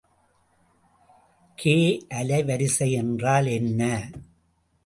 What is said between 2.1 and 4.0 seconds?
அலைவரிசை என்றால் என்ன?